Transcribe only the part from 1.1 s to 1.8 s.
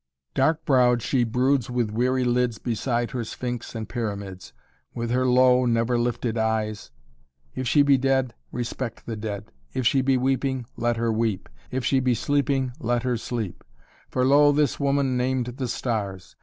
broods